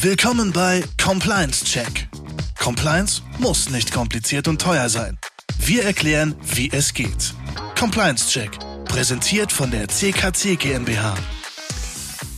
[0.00, 2.06] Willkommen bei Compliance Check.
[2.56, 5.18] Compliance muss nicht kompliziert und teuer sein.
[5.58, 7.34] Wir erklären, wie es geht.
[7.76, 8.52] Compliance Check,
[8.84, 11.16] präsentiert von der CKC GmbH.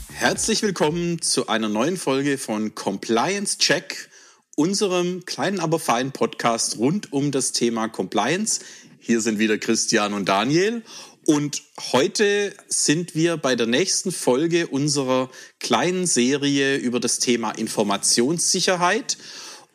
[0.09, 4.09] Herzlich willkommen zu einer neuen Folge von Compliance Check,
[4.57, 8.61] unserem kleinen, aber feinen Podcast rund um das Thema Compliance.
[9.01, 10.83] Hier sind wieder Christian und Daniel
[11.27, 11.63] und
[11.93, 19.19] heute sind wir bei der nächsten Folge unserer kleinen Serie über das Thema Informationssicherheit.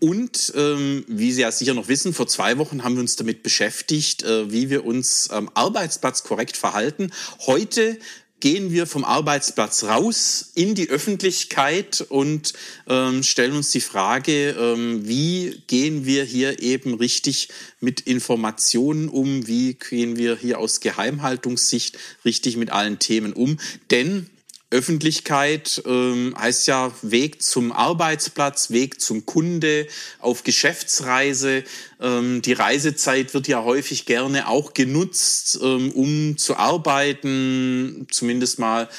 [0.01, 3.43] Und ähm, wie Sie ja sicher noch wissen, vor zwei Wochen haben wir uns damit
[3.43, 7.11] beschäftigt, äh, wie wir uns am Arbeitsplatz korrekt verhalten.
[7.45, 7.97] Heute
[8.39, 12.53] gehen wir vom Arbeitsplatz raus in die Öffentlichkeit und
[12.87, 17.49] ähm, stellen uns die Frage, ähm, wie gehen wir hier eben richtig
[17.79, 23.57] mit Informationen um, wie gehen wir hier aus Geheimhaltungssicht richtig mit allen Themen um.
[23.89, 24.29] Denn
[24.75, 29.87] Öffentlichkeit ähm, heißt ja Weg zum Arbeitsplatz, Weg zum Kunde,
[30.19, 31.63] auf Geschäftsreise.
[32.01, 38.89] Ähm, die Reisezeit wird ja häufig gerne auch genutzt, ähm, um zu arbeiten, zumindest mal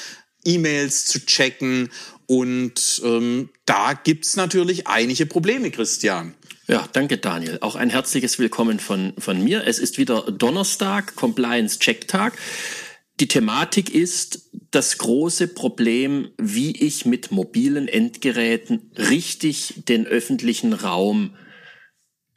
[0.43, 1.89] E-Mails zu checken.
[2.25, 6.33] Und ähm, da gibt's natürlich einige Probleme, Christian.
[6.67, 7.59] Ja, danke Daniel.
[7.61, 9.65] Auch ein herzliches Willkommen von, von mir.
[9.65, 12.33] Es ist wieder Donnerstag, Compliance Check Tag.
[13.19, 21.35] Die Thematik ist das große Problem, wie ich mit mobilen Endgeräten richtig den öffentlichen Raum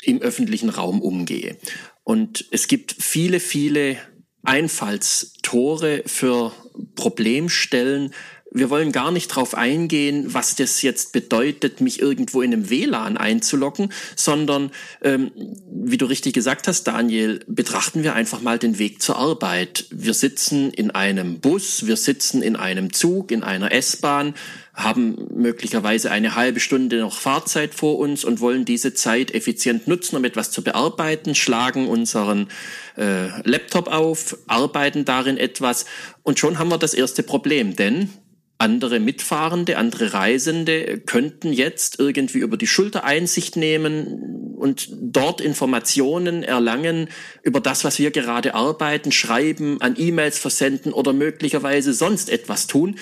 [0.02, 1.58] im öffentlichen Raum umgehe.
[2.02, 3.98] Und es gibt viele, viele
[4.42, 6.52] Einfallstore für
[6.94, 8.14] Problemstellen,
[8.52, 13.16] wir wollen gar nicht darauf eingehen, was das jetzt bedeutet, mich irgendwo in einem WLAN
[13.16, 14.70] einzuloggen, sondern,
[15.02, 15.30] ähm,
[15.70, 19.86] wie du richtig gesagt hast, Daniel, betrachten wir einfach mal den Weg zur Arbeit.
[19.90, 24.34] Wir sitzen in einem Bus, wir sitzen in einem Zug, in einer S-Bahn,
[24.74, 30.16] haben möglicherweise eine halbe Stunde noch Fahrzeit vor uns und wollen diese Zeit effizient nutzen,
[30.16, 32.48] um etwas zu bearbeiten, schlagen unseren
[32.96, 35.86] äh, Laptop auf, arbeiten darin etwas
[36.22, 38.10] und schon haben wir das erste Problem, denn
[38.60, 46.42] andere Mitfahrende, andere Reisende könnten jetzt irgendwie über die Schulter Einsicht nehmen und dort Informationen
[46.42, 47.08] erlangen
[47.42, 52.96] über das, was wir gerade arbeiten, schreiben, an E-Mails versenden oder möglicherweise sonst etwas tun.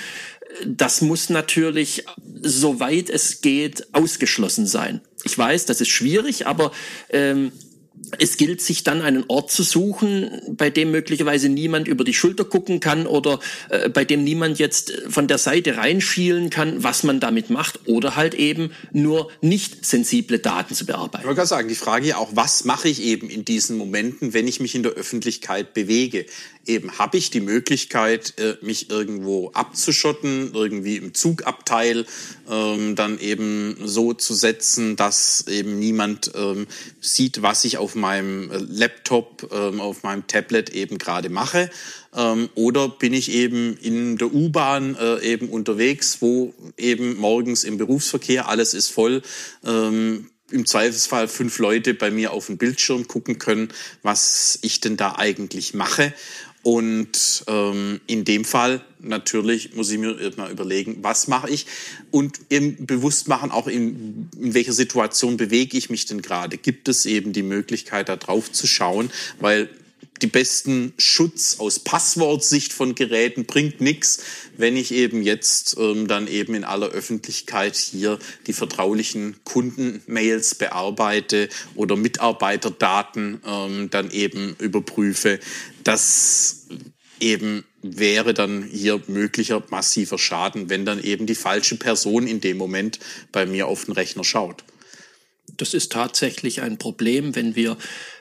[0.65, 2.05] Das muss natürlich,
[2.41, 5.01] soweit es geht, ausgeschlossen sein.
[5.25, 6.73] Ich weiß, das ist schwierig, aber
[7.11, 7.53] ähm,
[8.19, 12.45] es gilt, sich dann einen Ort zu suchen, bei dem möglicherweise niemand über die Schulter
[12.45, 17.21] gucken kann oder äh, bei dem niemand jetzt von der Seite reinschielen kann, was man
[17.21, 21.23] damit macht oder halt eben nur nicht sensible Daten zu bearbeiten.
[21.23, 24.33] Ich wollte gerade sagen, die Frage ja auch, was mache ich eben in diesen Momenten,
[24.33, 26.27] wenn ich mich in der Öffentlichkeit bewege?
[26.69, 32.05] Eben habe ich die Möglichkeit, äh, mich irgendwo abzuschotten, irgendwie im Zugabteil
[32.49, 36.67] ähm, dann eben so zu setzen, dass eben niemand ähm,
[37.01, 41.71] sieht, was ich auf meinem äh, Laptop, ähm, auf meinem Tablet eben gerade mache.
[42.15, 47.79] Ähm, oder bin ich eben in der U-Bahn äh, eben unterwegs, wo eben morgens im
[47.79, 49.23] Berufsverkehr alles ist voll.
[49.65, 53.69] Ähm, im Zweifelsfall fünf Leute bei mir auf den Bildschirm gucken können,
[54.03, 56.15] was ich denn da eigentlich mache.
[56.69, 61.65] Und ähm, in dem Fall natürlich muss ich mir mal überlegen, was mache ich
[62.11, 66.59] und eben bewusst machen, auch in, in welcher Situation bewege ich mich denn gerade.
[66.59, 69.71] Gibt es eben die Möglichkeit, da drauf zu schauen, weil
[70.23, 74.23] die besten Schutz aus Passwortsicht von Geräten bringt nichts,
[74.57, 81.49] wenn ich eben jetzt ähm, dann eben in aller Öffentlichkeit hier die vertraulichen Kundenmails bearbeite
[81.75, 85.39] oder Mitarbeiterdaten ähm, dann eben überprüfe.
[85.85, 86.67] Das
[87.21, 92.57] eben wäre dann hier möglicher massiver Schaden, wenn dann eben die falsche Person in dem
[92.57, 92.99] Moment
[93.33, 94.65] bei mir auf den Rechner schaut.
[95.59, 97.77] Das ist tatsächlich ein Problem, wenn wir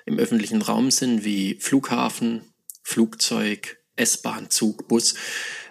[0.05, 2.41] im öffentlichen Raum sind, wie Flughafen,
[2.83, 5.15] Flugzeug, S-Bahn, Zug, Bus.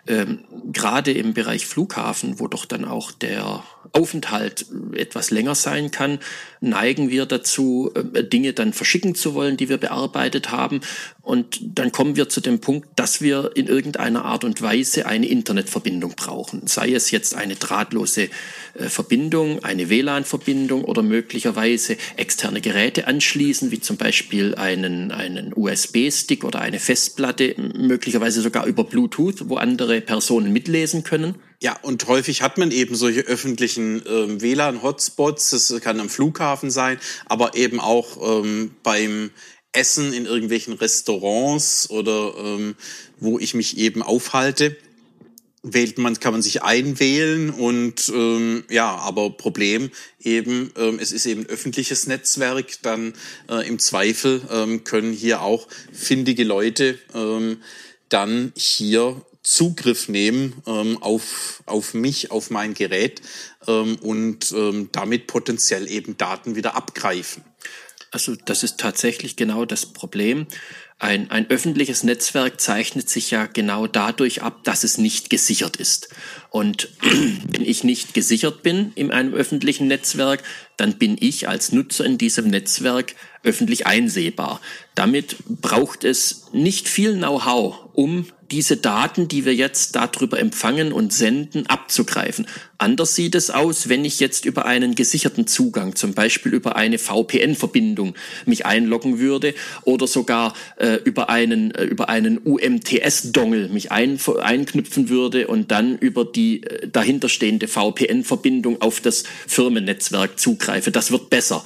[0.06, 3.62] Ähm, Gerade im Bereich Flughafen, wo doch dann auch der
[3.92, 6.18] Aufenthalt etwas länger sein kann,
[6.60, 10.80] neigen wir dazu, äh, Dinge dann verschicken zu wollen, die wir bearbeitet haben.
[11.22, 15.26] Und dann kommen wir zu dem Punkt, dass wir in irgendeiner Art und Weise eine
[15.26, 16.66] Internetverbindung brauchen.
[16.66, 18.28] Sei es jetzt eine drahtlose
[18.74, 26.44] äh, Verbindung, eine WLAN-Verbindung oder möglicherweise externe Geräte anschließen, wie zum Beispiel einen, einen USB-Stick
[26.44, 31.36] oder eine Festplatte, möglicherweise sogar über Bluetooth, wo andere Personen mitlesen können.
[31.62, 35.50] Ja, und häufig hat man eben solche öffentlichen ähm, WLAN-Hotspots.
[35.50, 39.30] Das kann am Flughafen sein, aber eben auch ähm, beim
[39.72, 42.76] Essen in irgendwelchen Restaurants oder ähm,
[43.18, 44.76] wo ich mich eben aufhalte.
[45.62, 49.90] wählt man, kann man sich einwählen und ähm, ja, aber Problem
[50.20, 53.14] eben, ähm, es ist eben öffentliches Netzwerk, dann
[53.48, 57.58] äh, im Zweifel ähm, können hier auch findige Leute ähm,
[58.08, 63.22] dann hier Zugriff nehmen ähm, auf, auf mich, auf mein Gerät
[63.68, 67.44] ähm, und ähm, damit potenziell eben Daten wieder abgreifen.
[68.10, 70.48] Also das ist tatsächlich genau das Problem.
[70.98, 76.08] Ein, ein öffentliches Netzwerk zeichnet sich ja genau dadurch ab, dass es nicht gesichert ist.
[76.48, 80.42] Und wenn ich nicht gesichert bin in einem öffentlichen Netzwerk,
[80.78, 84.62] dann bin ich als Nutzer in diesem Netzwerk öffentlich einsehbar.
[84.94, 91.12] Damit braucht es nicht viel Know-how, um diese Daten, die wir jetzt darüber empfangen und
[91.12, 92.46] senden, abzugreifen.
[92.78, 96.98] Anders sieht es aus, wenn ich jetzt über einen gesicherten Zugang, zum Beispiel über eine
[96.98, 98.14] VPN-Verbindung,
[98.44, 100.54] mich einloggen würde oder sogar
[100.86, 106.62] äh, über einen, äh, über einen UMTS-Dongle mich ein, einknüpfen würde und dann über die
[106.62, 110.92] äh, dahinterstehende VPN-Verbindung auf das Firmennetzwerk zugreife.
[110.92, 111.64] Das wird besser.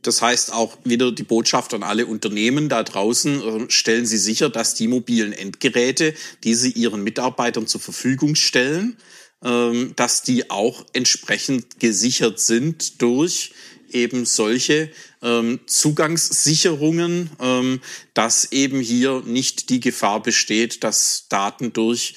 [0.00, 4.48] Das heißt auch wieder die Botschaft an alle Unternehmen da draußen, äh, stellen Sie sicher,
[4.48, 8.96] dass die mobilen Endgeräte, die Sie Ihren Mitarbeitern zur Verfügung stellen,
[9.44, 13.52] ähm, dass die auch entsprechend gesichert sind durch
[13.94, 14.90] eben solche
[15.22, 17.80] ähm, Zugangssicherungen, ähm,
[18.14, 22.14] dass eben hier nicht die Gefahr besteht, dass Daten durch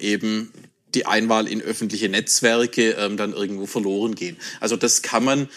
[0.00, 0.52] eben
[0.94, 4.36] die Einwahl in öffentliche Netzwerke dann irgendwo verloren gehen.
[4.60, 5.48] Also das kann man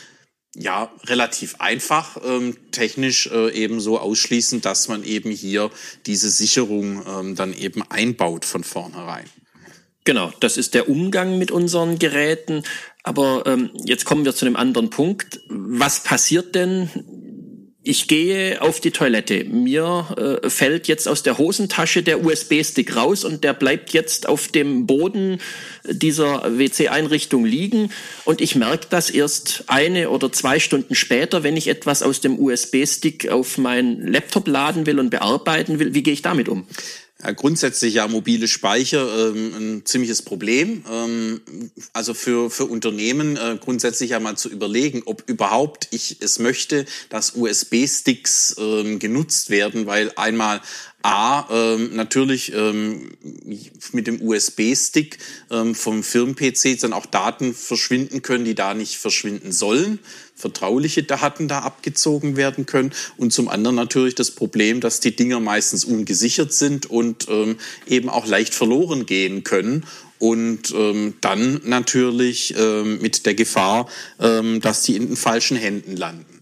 [0.55, 5.71] ja relativ einfach ähm, technisch äh, eben so ausschließen, dass man eben hier
[6.05, 9.25] diese Sicherung ähm, dann eben einbaut von vornherein.
[10.09, 12.63] Genau, das ist der Umgang mit unseren Geräten.
[13.03, 15.39] Aber ähm, jetzt kommen wir zu einem anderen Punkt.
[15.49, 16.89] Was passiert denn,
[17.83, 19.43] ich gehe auf die Toilette.
[19.43, 24.47] Mir äh, fällt jetzt aus der Hosentasche der USB-Stick raus und der bleibt jetzt auf
[24.47, 25.37] dem Boden
[25.87, 27.91] dieser WC-Einrichtung liegen.
[28.25, 32.39] Und ich merke das erst eine oder zwei Stunden später, wenn ich etwas aus dem
[32.39, 35.93] USB-Stick auf meinen Laptop laden will und bearbeiten will.
[35.93, 36.65] Wie gehe ich damit um?
[37.21, 40.85] Ja, grundsätzlich ja mobile Speicher ähm, ein ziemliches Problem.
[40.89, 41.41] Ähm,
[41.91, 46.85] also für, für Unternehmen äh, grundsätzlich ja mal zu überlegen, ob überhaupt ich es möchte,
[47.09, 50.61] dass USB-Sticks ähm, genutzt werden, weil einmal
[51.01, 53.11] A, ähm, natürlich ähm,
[53.93, 55.17] mit dem USB-Stick
[55.49, 59.99] ähm, vom Firmen-PC dann auch Daten verschwinden können, die da nicht verschwinden sollen.
[60.35, 62.91] Vertrauliche Daten da abgezogen werden können.
[63.17, 67.57] Und zum anderen natürlich das Problem, dass die Dinger meistens ungesichert sind und ähm,
[67.87, 69.85] eben auch leicht verloren gehen können
[70.19, 73.87] und ähm, dann natürlich ähm, mit der Gefahr,
[74.19, 76.38] ähm, dass die in den falschen Händen landen.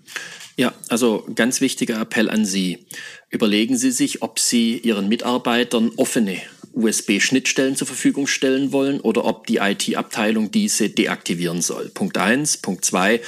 [0.59, 2.87] Ja, also ganz wichtiger Appell an Sie.
[3.29, 6.41] Überlegen Sie sich, ob Sie Ihren Mitarbeitern offene
[6.73, 11.89] USB-Schnittstellen zur Verfügung stellen wollen oder ob die IT-Abteilung diese deaktivieren soll.
[11.89, 12.57] Punkt eins.
[12.57, 13.21] Punkt zwei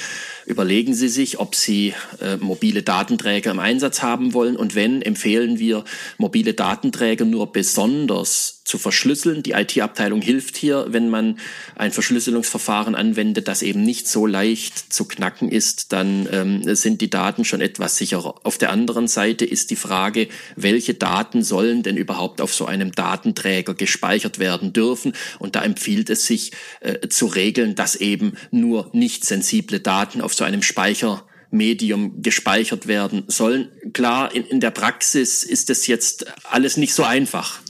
[0.46, 4.56] überlegen Sie sich, ob Sie äh, mobile Datenträger im Einsatz haben wollen.
[4.56, 5.84] Und wenn, empfehlen wir,
[6.18, 9.42] mobile Datenträger nur besonders zu verschlüsseln.
[9.42, 11.38] Die IT-Abteilung hilft hier, wenn man
[11.74, 17.10] ein Verschlüsselungsverfahren anwendet, das eben nicht so leicht zu knacken ist, dann ähm, sind die
[17.10, 18.36] Daten schon etwas sicherer.
[18.44, 22.92] Auf der anderen Seite ist die Frage, welche Daten sollen denn überhaupt auf so einem
[22.92, 25.14] Datenträger gespeichert werden dürfen?
[25.40, 30.32] Und da empfiehlt es sich äh, zu regeln, dass eben nur nicht sensible Daten auf
[30.32, 33.68] so einem Speichermedium gespeichert werden sollen.
[33.92, 37.60] Klar, in, in der Praxis ist es jetzt alles nicht so einfach.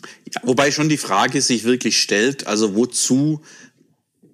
[0.43, 3.43] Wobei schon die Frage sich wirklich stellt, also wozu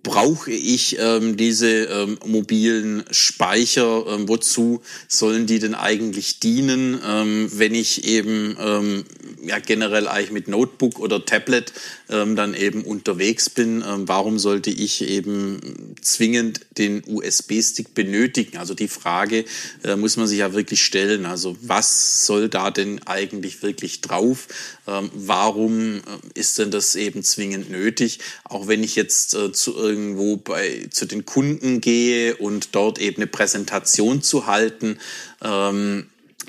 [0.06, 4.06] brauche ich ähm, diese ähm, mobilen Speicher?
[4.06, 9.04] Ähm, wozu sollen die denn eigentlich dienen, ähm, wenn ich eben ähm,
[9.42, 11.72] ja generell eigentlich mit Notebook oder Tablet
[12.08, 13.82] ähm, dann eben unterwegs bin?
[13.84, 18.58] Ähm, warum sollte ich eben zwingend den USB-Stick benötigen?
[18.58, 19.44] Also die Frage
[19.82, 21.26] äh, muss man sich ja wirklich stellen.
[21.26, 24.46] Also was soll da denn eigentlich wirklich drauf?
[24.86, 26.00] Ähm, warum äh,
[26.34, 28.20] ist denn das eben zwingend nötig?
[28.44, 33.16] Auch wenn ich jetzt äh, zu irgendwo bei, zu den Kunden gehe und dort eben
[33.16, 34.98] eine Präsentation zu halten,
[35.42, 36.06] ähm,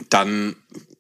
[0.10, 0.56] dann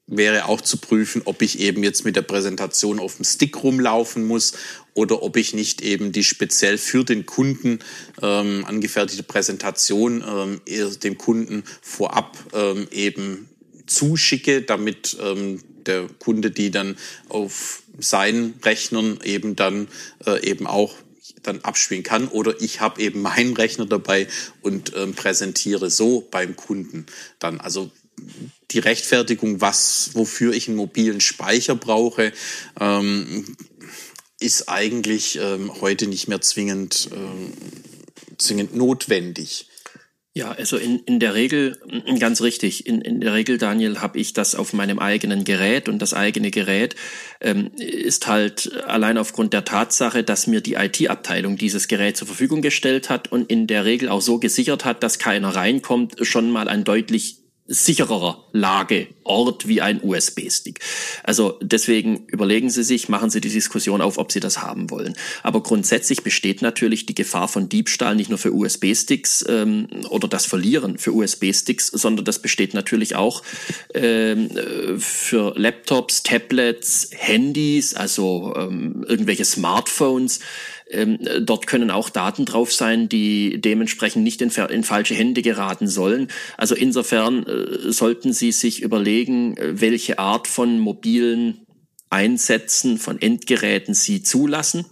[0.07, 4.25] wäre auch zu prüfen, ob ich eben jetzt mit der Präsentation auf dem Stick rumlaufen
[4.25, 4.53] muss
[4.93, 7.79] oder ob ich nicht eben die speziell für den Kunden
[8.21, 10.61] ähm, angefertigte Präsentation ähm,
[11.03, 13.49] dem Kunden vorab ähm, eben
[13.85, 19.87] zuschicke, damit ähm, der Kunde die dann auf seinen Rechnern eben dann
[20.25, 20.95] äh, eben auch
[21.43, 24.27] dann abspielen kann oder ich habe eben meinen Rechner dabei
[24.61, 27.05] und ähm, präsentiere so beim Kunden
[27.39, 27.59] dann.
[27.59, 27.91] Also
[28.71, 32.33] die Rechtfertigung, was, wofür ich einen mobilen Speicher brauche,
[32.79, 33.45] ähm,
[34.39, 37.53] ist eigentlich ähm, heute nicht mehr zwingend, ähm,
[38.37, 39.67] zwingend notwendig.
[40.37, 41.79] Ja, also in, in der Regel,
[42.19, 45.99] ganz richtig, in, in der Regel, Daniel, habe ich das auf meinem eigenen Gerät und
[45.99, 46.95] das eigene Gerät
[47.41, 52.61] ähm, ist halt allein aufgrund der Tatsache, dass mir die IT-Abteilung dieses Gerät zur Verfügung
[52.61, 56.67] gestellt hat und in der Regel auch so gesichert hat, dass keiner reinkommt, schon mal
[56.67, 60.79] ein deutlich sichererer Lageort wie ein USB-Stick.
[61.23, 65.15] Also deswegen überlegen Sie sich, machen Sie die Diskussion auf, ob Sie das haben wollen.
[65.43, 70.45] Aber grundsätzlich besteht natürlich die Gefahr von Diebstahl nicht nur für USB-Sticks ähm, oder das
[70.45, 73.43] Verlieren für USB-Sticks, sondern das besteht natürlich auch
[73.93, 74.49] ähm,
[74.97, 80.39] für Laptops, Tablets, Handys, also ähm, irgendwelche Smartphones.
[80.89, 85.87] Ähm, dort können auch Daten drauf sein, die dementsprechend nicht in, in falsche Hände geraten
[85.87, 86.29] sollen.
[86.57, 91.65] Also insofern äh, sollten Sie sich überlegen, äh, welche Art von mobilen
[92.09, 94.85] Einsätzen von Endgeräten Sie zulassen.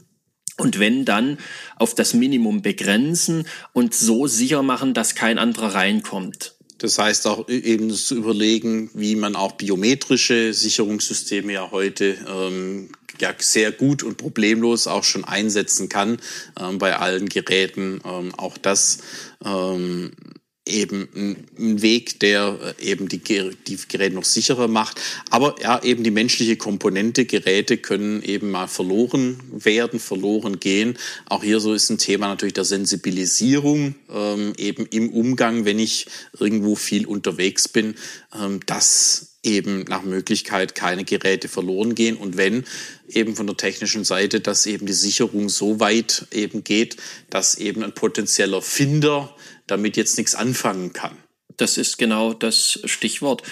[0.57, 1.37] Und wenn dann
[1.75, 6.55] auf das Minimum begrenzen und so sicher machen, dass kein anderer reinkommt.
[6.77, 12.89] Das heißt auch e-, eben zu überlegen, wie man auch biometrische Sicherungssysteme ja heute ähm,
[13.21, 16.19] ja sehr gut und problemlos auch schon einsetzen kann
[16.59, 18.01] ähm, bei allen Geräten.
[18.05, 18.99] Ähm, auch das
[19.43, 20.11] ähm,
[20.67, 24.99] eben ein Weg, der äh, eben die, die Geräte noch sicherer macht.
[25.29, 30.97] Aber ja, eben die menschliche Komponente, Geräte können eben mal verloren werden, verloren gehen.
[31.27, 36.07] Auch hier so ist ein Thema natürlich der Sensibilisierung, ähm, eben im Umgang, wenn ich
[36.39, 37.95] irgendwo viel unterwegs bin,
[38.33, 42.65] ähm, dass eben nach Möglichkeit keine Geräte verloren gehen und wenn
[43.07, 46.97] eben von der technischen Seite, dass eben die Sicherung so weit eben geht,
[47.29, 49.35] dass eben ein potenzieller Finder
[49.67, 51.17] damit jetzt nichts anfangen kann.
[51.57, 53.43] Das ist genau das Stichwort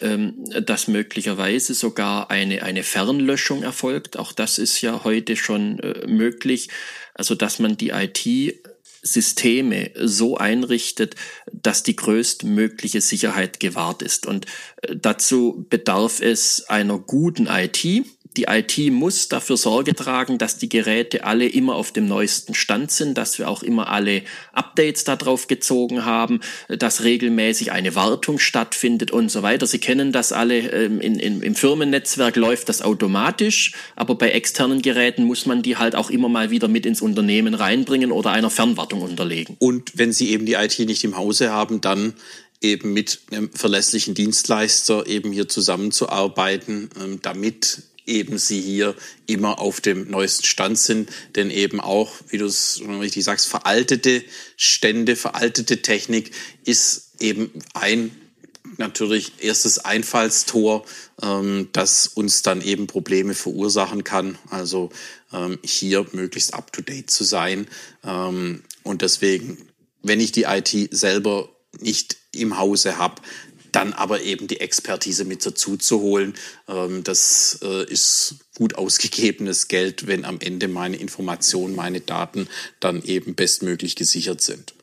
[0.00, 0.34] ähm,
[0.66, 4.18] dass möglicherweise sogar eine, eine Fernlöschung erfolgt.
[4.18, 6.68] Auch das ist ja heute schon äh, möglich.
[7.14, 8.26] Also, dass man die IT
[9.04, 11.14] Systeme so einrichtet,
[11.52, 14.26] dass die größtmögliche Sicherheit gewahrt ist.
[14.26, 14.46] Und
[14.82, 18.04] äh, dazu bedarf es einer guten IT,
[18.36, 22.90] die IT muss dafür Sorge tragen, dass die Geräte alle immer auf dem neuesten Stand
[22.90, 24.22] sind, dass wir auch immer alle
[24.52, 29.66] Updates darauf gezogen haben, dass regelmäßig eine Wartung stattfindet und so weiter.
[29.66, 34.82] Sie kennen das alle, ähm, in, in, im Firmennetzwerk läuft das automatisch, aber bei externen
[34.82, 38.50] Geräten muss man die halt auch immer mal wieder mit ins Unternehmen reinbringen oder einer
[38.50, 39.56] Fernwartung unterlegen.
[39.60, 42.14] Und wenn Sie eben die IT nicht im Hause haben, dann
[42.60, 48.94] eben mit einem verlässlichen Dienstleister eben hier zusammenzuarbeiten, ähm, damit eben sie hier
[49.26, 54.22] immer auf dem neuesten Stand sind, denn eben auch, wie du es richtig sagst, veraltete
[54.56, 56.30] Stände, veraltete Technik
[56.64, 58.10] ist eben ein
[58.78, 60.84] natürlich erstes Einfallstor,
[61.22, 64.38] ähm, das uns dann eben Probleme verursachen kann.
[64.50, 64.90] Also
[65.32, 67.66] ähm, hier möglichst up-to-date zu sein.
[68.04, 69.58] Ähm, und deswegen,
[70.02, 71.48] wenn ich die IT selber
[71.80, 73.22] nicht im Hause habe,
[73.74, 76.34] dann aber eben die Expertise mit dazu zu holen.
[76.68, 82.48] Ähm, das äh, ist gut ausgegebenes Geld, wenn am Ende meine Informationen, meine Daten
[82.80, 84.74] dann eben bestmöglich gesichert sind.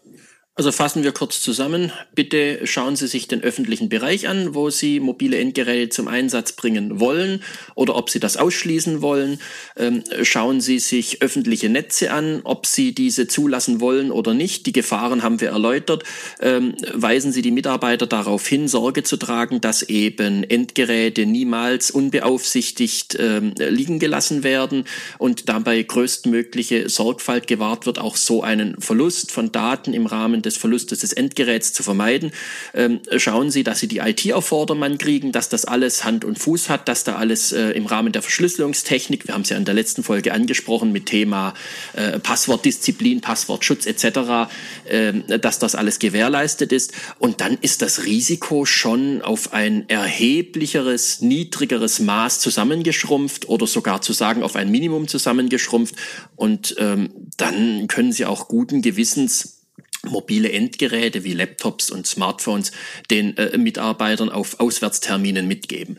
[0.61, 1.91] Also fassen wir kurz zusammen.
[2.13, 6.99] Bitte schauen Sie sich den öffentlichen Bereich an, wo Sie mobile Endgeräte zum Einsatz bringen
[6.99, 7.41] wollen
[7.73, 9.39] oder ob Sie das ausschließen wollen.
[9.75, 14.67] Ähm, schauen Sie sich öffentliche Netze an, ob Sie diese zulassen wollen oder nicht.
[14.67, 16.03] Die Gefahren haben wir erläutert.
[16.39, 23.17] Ähm, weisen Sie die Mitarbeiter darauf hin, Sorge zu tragen, dass eben Endgeräte niemals unbeaufsichtigt
[23.19, 24.83] ähm, liegen gelassen werden
[25.17, 30.50] und dabei größtmögliche Sorgfalt gewahrt wird, auch so einen Verlust von Daten im Rahmen des
[30.57, 32.31] Verlustes des Endgeräts zu vermeiden.
[32.73, 36.39] Ähm, schauen Sie, dass Sie die IT auf Vordermann kriegen, dass das alles Hand und
[36.39, 39.65] Fuß hat, dass da alles äh, im Rahmen der Verschlüsselungstechnik, wir haben es ja in
[39.65, 41.53] der letzten Folge angesprochen mit Thema
[41.93, 44.51] äh, Passwortdisziplin, Passwortschutz etc.,
[44.85, 46.93] äh, dass das alles gewährleistet ist.
[47.19, 54.13] Und dann ist das Risiko schon auf ein erheblicheres, niedrigeres Maß zusammengeschrumpft oder sogar zu
[54.13, 55.95] sagen auf ein Minimum zusammengeschrumpft.
[56.35, 59.60] Und ähm, dann können Sie auch guten Gewissens
[60.03, 62.71] mobile Endgeräte wie Laptops und Smartphones
[63.09, 65.97] den äh, Mitarbeitern auf Auswärtsterminen mitgeben.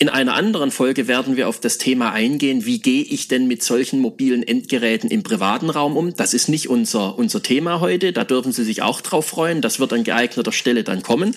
[0.00, 3.62] In einer anderen Folge werden wir auf das Thema eingehen, wie gehe ich denn mit
[3.62, 6.16] solchen mobilen Endgeräten im privaten Raum um.
[6.16, 9.62] Das ist nicht unser, unser Thema heute, da dürfen Sie sich auch drauf freuen.
[9.62, 11.36] Das wird an geeigneter Stelle dann kommen.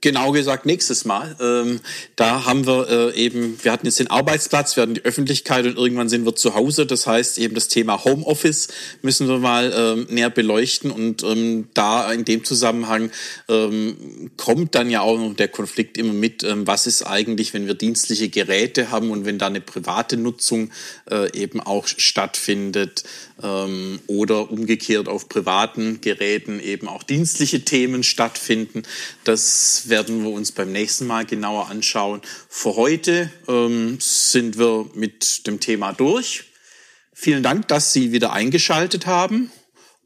[0.00, 1.36] Genau gesagt, nächstes Mal.
[1.38, 1.80] Ähm,
[2.16, 5.76] da haben wir äh, eben, wir hatten jetzt den Arbeitsplatz, wir hatten die Öffentlichkeit und
[5.76, 6.86] irgendwann sind wir zu Hause.
[6.86, 8.68] Das heißt eben das Thema Homeoffice
[9.02, 13.10] müssen wir mal ähm, näher beleuchten und ähm, da in dem Zusammenhang
[13.50, 17.66] ähm, kommt dann ja auch noch der Konflikt immer mit, ähm, was ist eigentlich, wenn
[17.66, 20.70] wir dienstliche Geräte haben und wenn da eine private Nutzung
[21.10, 23.04] äh, eben auch stattfindet
[23.42, 28.84] ähm, oder umgekehrt auf privaten Geräten eben auch dienstliche Themen stattfinden.
[29.24, 32.22] Das werden wir uns beim nächsten Mal genauer anschauen.
[32.48, 36.44] Für heute ähm, sind wir mit dem Thema durch.
[37.12, 39.50] Vielen Dank, dass Sie wieder eingeschaltet haben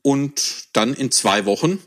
[0.03, 1.79] und dann in zwei Wochen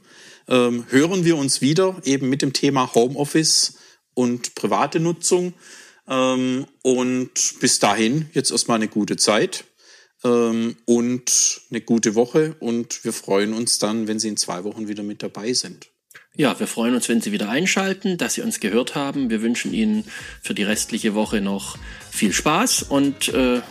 [0.47, 3.78] ähm, hören wir uns wieder eben mit dem Thema Homeoffice
[4.13, 5.53] und private Nutzung.
[6.07, 9.65] Ähm, und bis dahin jetzt erstmal eine gute Zeit
[10.23, 12.55] ähm, und eine gute Woche.
[12.59, 15.87] Und wir freuen uns dann, wenn Sie in zwei Wochen wieder mit dabei sind.
[16.35, 19.29] Ja, wir freuen uns, wenn Sie wieder einschalten, dass Sie uns gehört haben.
[19.29, 20.05] Wir wünschen Ihnen
[20.41, 21.77] für die restliche Woche noch
[22.11, 23.61] viel Spaß und äh,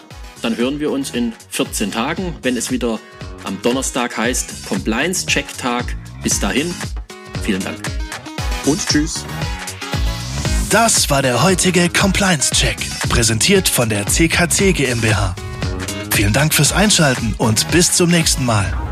[0.42, 3.00] dann hören wir uns in 14 Tagen, wenn es wieder
[3.44, 5.96] am Donnerstag heißt Compliance Check Tag.
[6.22, 6.72] Bis dahin,
[7.42, 7.80] vielen Dank.
[8.66, 9.24] Und tschüss.
[10.70, 12.76] Das war der heutige Compliance Check,
[13.08, 15.34] präsentiert von der CKC GmbH.
[16.10, 18.87] Vielen Dank fürs Einschalten und bis zum nächsten Mal.